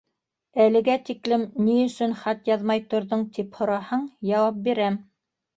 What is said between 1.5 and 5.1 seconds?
ни өсөн хат яҙмай торҙоң, тип һораһаң, яуап бирәм.